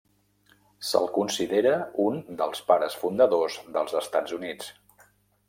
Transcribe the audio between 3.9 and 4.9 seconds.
Estats Units.